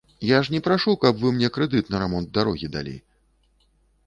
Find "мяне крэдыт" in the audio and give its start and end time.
1.35-1.93